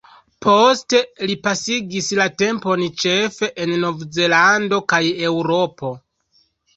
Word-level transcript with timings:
Poste 0.43 0.99
li 1.31 1.33
pasigis 1.47 2.07
la 2.19 2.25
tempon 2.43 2.85
ĉefe 3.03 3.49
en 3.65 3.73
Nov-Zelando 3.83 4.81
kaj 4.95 5.03
Eŭropo. 5.29 5.93